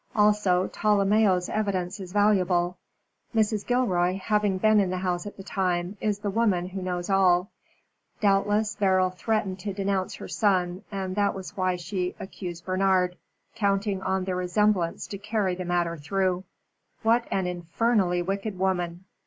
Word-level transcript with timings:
Also 0.15 0.67
Tolomeo's 0.69 1.47
evidence 1.47 1.99
is 1.99 2.11
valuable. 2.11 2.75
Mrs. 3.35 3.63
Gilroy, 3.67 4.17
having 4.17 4.57
been 4.57 4.79
in 4.79 4.89
the 4.89 4.97
house 4.97 5.27
at 5.27 5.37
the 5.37 5.43
time, 5.43 5.95
is 6.01 6.17
the 6.17 6.31
woman 6.31 6.69
who 6.69 6.81
knows 6.81 7.07
all. 7.07 7.51
Doubtless 8.19 8.75
Beryl 8.75 9.11
threatened 9.11 9.59
to 9.59 9.73
denounce 9.73 10.15
her 10.15 10.27
son, 10.27 10.83
and 10.91 11.15
that 11.17 11.35
was 11.35 11.55
why 11.55 11.75
she 11.75 12.15
accused 12.19 12.65
Bernard, 12.65 13.15
counting 13.53 14.01
on 14.01 14.23
the 14.23 14.33
resemblance 14.33 15.05
to 15.05 15.19
carry 15.19 15.53
the 15.53 15.65
matter 15.65 15.95
through." 15.97 16.45
"What 17.03 17.27
an 17.29 17.45
infernally 17.45 18.23
wicked 18.23 18.57
woman!" 18.57 19.03